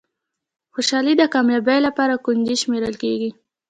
[0.73, 3.29] خوشالي د کامیابۍ لپاره کونجي شمېرل کېږي.